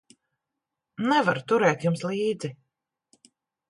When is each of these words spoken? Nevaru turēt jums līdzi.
Nevaru 1.11 1.45
turēt 1.53 1.87
jums 1.89 2.05
līdzi. 2.11 2.55